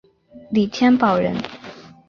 [0.49, 1.35] 李添保人。